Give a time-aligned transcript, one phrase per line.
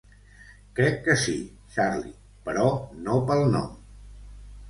[0.77, 1.35] Crec que sí,
[1.75, 2.15] Charley,
[2.47, 2.65] però
[3.09, 3.79] no pel nom.